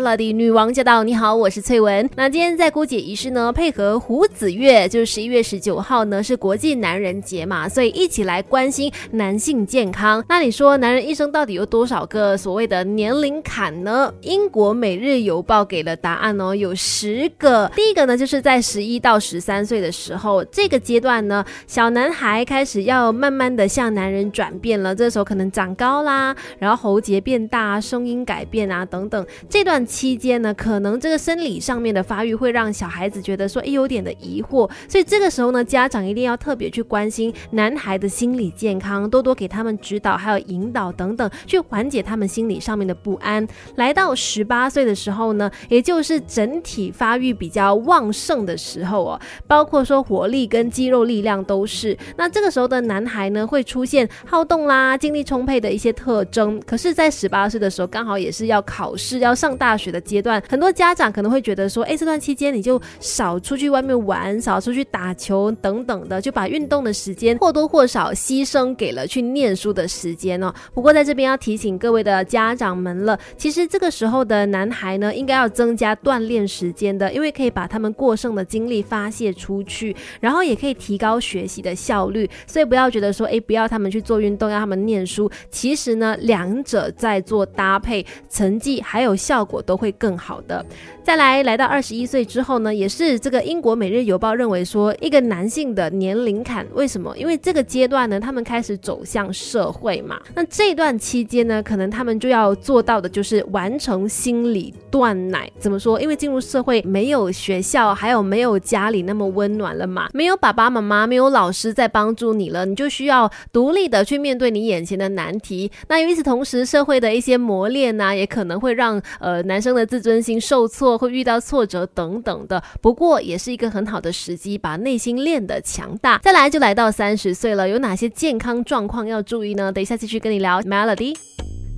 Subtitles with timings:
[0.00, 1.04] Melody 女王驾到！
[1.04, 2.08] 你好，我是翠文。
[2.16, 10.24] 那今天在姑姐仪式呢，配合胡子月，就是十一月十九号呢，是国际男人节嘛，所以一起来关心男性健康。
[10.26, 14.10] 那你说，男人一生到底有多少个所谓的年龄坎呢？
[14.22, 17.70] 英国每日邮报给了答案哦，有十个。
[17.76, 29.26] 第一个呢，就是在十一到十三岁的时候，这个阶段呢，小男孩开始要慢慢的向男人转变了，这时候可能长高啦，然后喉结变大，声音改变啊等等。
[29.46, 43.44] 这段期间呢，可能这个生理上面的发育会让小孩子觉得说，哎，有点的疑惑，所以这个时候呢，家长一定要特别去关心男孩的心理健康，多多给他们指导，还有引导等等，去缓解他们心理上面的不安。
[43.74, 51.98] 来到十八岁的时候呢，也就是整体发育比较旺盛的时候哦，包括说活力跟肌肉力量都是。
[52.16, 56.60] 那这个时候的男孩呢，会出现好动啦、精力充沛的一些特征。
[56.64, 59.18] 可是，在十八岁的时候，刚好也是要考试。
[59.18, 70.54] 要上大学的阶段，很多家长可能会觉得说，哎，这段期间你就少出去外面玩，少出去打球等等的，就把运动的时间或多或少牺牲给了去念书的时间哦。
[70.72, 82.30] 不过在这边要提醒各位的家长们了，其实这个时候的男孩呢，应该要增加锻炼时间的，因为可以把他们过剩的精力发泄出去，然后也可以提高学习的效率。
[82.46, 85.28] 所以不要觉得说，哎，不要他们去做运动，要他们念书。
[85.50, 89.00] 其实呢，两者在做搭配，成绩还。
[89.00, 90.66] 有效果都会更好的。
[91.04, 96.66] 再来，来到二十一岁之后呢，也是这个英国《每日邮报》认为说一个男性的年龄坎。
[96.74, 97.16] 为什么？
[97.16, 100.20] 因为这个阶段呢，他们开始走向社会嘛。
[100.34, 105.50] 那这段期间呢，可能他们就要做到的就是完成心理断奶。
[105.58, 106.00] 怎么说？
[106.00, 115.70] 因为进入社会没有学校，还有没有家里那么温暖了嘛，没有爸爸妈妈，没有老师在帮助你了，你就需要独立的去面对你眼前的难题。
[115.88, 122.62] 那与此同时，社会的一些磨练呢，也可能会让呃，男生的自尊心受挫，会遇到挫折等等的。
[122.80, 126.18] 不过，也是一个很好的时机，把内心练得强大。
[126.18, 129.70] 再来就来到三十岁了，有哪些健康状况要注意呢？
[129.72, 130.60] 等一下继续跟你聊。
[130.62, 131.16] Melody，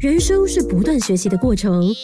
[0.00, 1.94] 人生是不断学习的过程，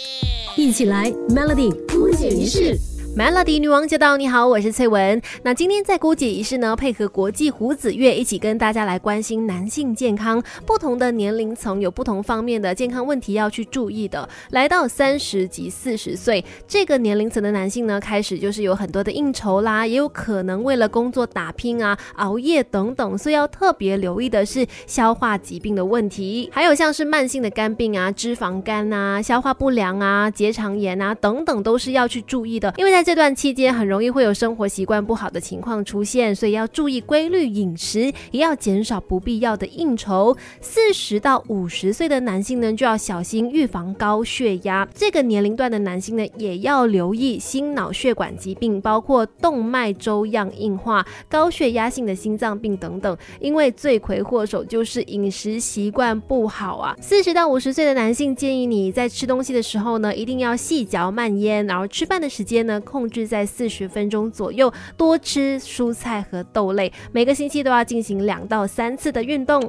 [0.55, 2.79] 一起来 Melody 不解一世。
[3.17, 4.19] Melody 女王驾到！
[4.19, 5.23] 你好，我是翠文。
[5.43, 10.43] 那今天在姑姐仪式呢，配合国际胡子月，一起跟大家来关心男性健康。
[10.67, 14.29] 不同的年龄层有不同方面的健康问题要去注意的。
[14.51, 40.37] 来到三十及四十岁这个年龄层的男性呢，开始就是有很多的应酬啦，也有可能为了工作打拼啊、熬夜等等，所以要特别留意的是消化疾病的问题，还有像是慢性的肝病啊、脂肪肝啊、消化不良啊、结肠炎啊等等，都是要去注意的，因为在这段期间很容易会有生活习惯不好的情况出现，所以要注意规律饮食，也要减少不必要的应酬。
[40.61, 44.89] 四十到五十岁的男性呢，就要小心预防高血压。
[44.93, 53.17] 这个年龄段的男性呢，也要留意心脑血管疾病，包括动脉粥样硬化、高血压性的心脏病等等。
[53.39, 56.97] 因为罪魁祸首就是饮食习惯不好啊。
[57.01, 62.83] 四十到五十岁的男性建议你在吃东西的时候呢，一定要细嚼慢咽，然后吃饭的时间呢。
[63.11, 69.69] 制在四十分钟左右，多吃蔬菜和豆类，每个星期都要进行两到三次的运动。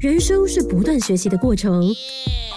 [0.00, 1.84] 人生是不断学习的过程。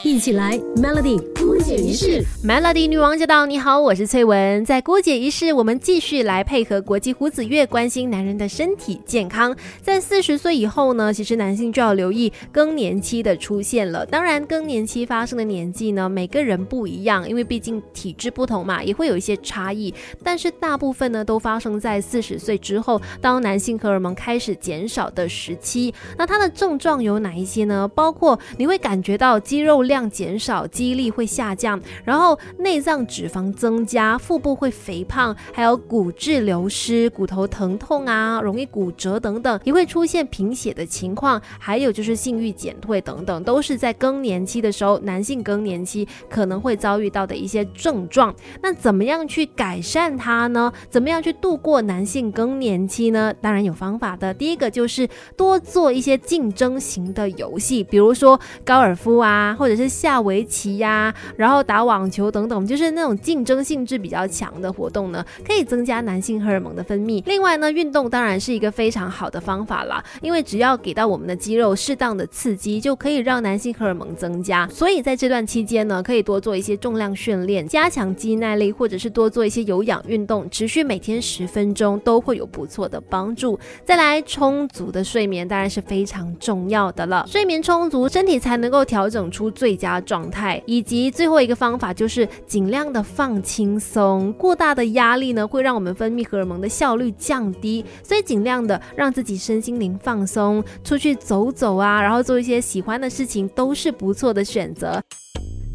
[0.04, 3.46] 一起来，Melody 姑姐仪式，Melody 女王驾到！
[3.46, 4.64] 你好，我是翠文。
[4.66, 9.56] 在姑姐仪式，我们继续来配合国际胡子月，关心男人的身体健康。
[9.82, 14.06] 在四十岁以后呢，其实男性就要留意更年期的出现了。
[14.06, 19.94] 当然，更年期发生的年纪呢，每个人不一样，因为毕竟体质不同嘛，也会有一些差异。
[20.24, 25.94] 但是大部分呢，都发生在四十岁之后，当男性荷尔蒙开始减少的时期。
[26.18, 27.88] 那它的症状有哪一些呢？
[27.88, 29.96] 包括你会感觉到肌肉量。
[29.96, 48.34] 量减少，肌力会下降，然后内脏脂肪增加，腹部会肥胖，还有骨质流失、骨头疼痛啊，容易骨折等等，也会出现贫血的情况，还有就是性欲减退等等，都是在更年期的时候，男性更年期可能会遭遇到的一些症状。
[48.62, 50.72] 那怎么样去改善它呢？
[50.90, 53.34] 怎么样去度过男性更年期呢？
[53.42, 54.34] 当然有方法的。
[54.34, 55.06] 第一个就是
[55.36, 59.90] 多做一些竞争型的游戏，比如说高尔夫啊，或者是。
[60.06, 67.24] 下围棋呀，然后打网球等等，就是那种竞争性质比较强的活动呢，可以增加男性荷尔蒙的分泌。
[67.26, 74.68] 另外呢，运动当然是一个非常好的方法啦，因为只要给到我们的肌肉适当的刺激，就可以让男性荷尔蒙增加。
[74.68, 83.58] 所以在这段期间呢，可以多做一些重量训练，加强肌耐力，或者是多做一些有氧运动，持续每天十分钟都会有不错的帮助。
[83.84, 87.16] 再来，充足的睡眠当然是非常重要的了。
[87.16, 87.26] 了。
[87.28, 90.62] 睡眠充足，身体才能够调整出最佳状态。
[90.66, 94.34] 以及最后一个方法就是尽量的放轻松。
[94.34, 105.02] 过大的压力呢，会让我们分泌荷尔蒙的效率降低，所以尽量的让自己身心灵放松，出去走走啊，然后做一些喜欢的事情，都是不错的选择。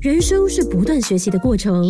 [0.00, 1.84] 人生是不断学习的过程，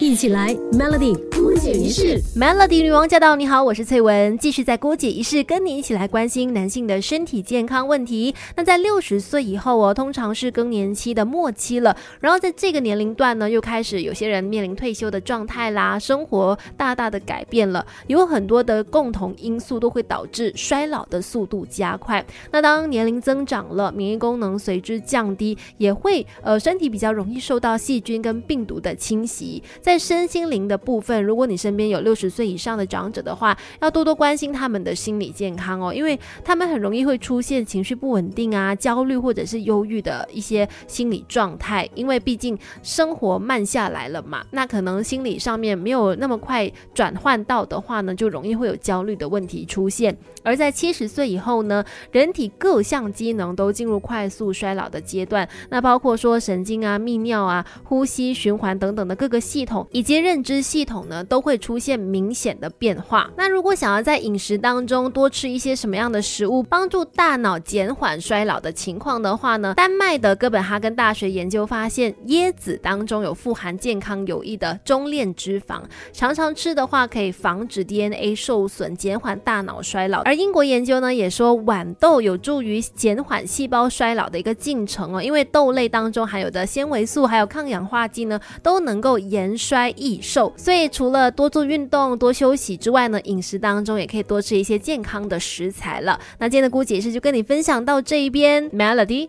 [0.00, 3.36] 一起来 Melody 姑姐仪式，Melody 女王驾到！
[3.36, 8.34] 你好，我是翠文，继续在郭姐仪式跟你一起来关心男性的身体健康问题。
[8.56, 22.24] 那在六十岁以后哦，通常是更年期的末期了，然后在这个年龄段呢，又开始有些人面临退休的状态啦，生活大大的改变了，有很多的共同因素都会导致衰老的速度加快。
[22.50, 27.27] 那当年龄增长了，免疫功能随之降低，也会呃身体比较容。
[27.30, 50.16] 易受到细菌跟病毒的侵袭，在身心灵的部分，如果你身边有六十岁以上的长者的话，要多多关心他们的心理健康哦，因为他们很容易会出现情绪不稳定啊、焦虑或者是忧郁的一些心理状态，因为毕竟生活慢下来了嘛，那可能心理上面没有那么快转换到的话呢，就容易会有焦虑的问题出现。
[50.42, 63.30] 而在七十岁以后呢，人体各项机能都进入快速衰老的阶段，那包括说神经啊、尿啊、呼吸、循环等等的各个系统，以及认知系统呢，都会出现明显的变化。
[63.36, 69.74] 那如果想要在饮食当中多吃一些什么样的食物，帮助大脑减缓衰老的情况的话呢？
[69.74, 75.82] 丹麦的哥本哈根大学研究发现，椰子当中有富含健康有益的中链脂肪，
[76.12, 80.22] 常常吃的话可以防止 DNA 受损，减缓大脑衰老。
[80.22, 90.52] 而英国研究呢也说，豌豆有助于减缓细胞衰老的一个进程哦，因为豆类当中含有的纤维素还有抗氧化剂呢，都能够延衰益寿。
[90.56, 96.20] 所以除了多做运动、多休息之外呢，饮食当中也可以多吃一些健康的食材了。
[96.38, 99.26] 那今天的姑姐是就跟你分享到这一边，Melody。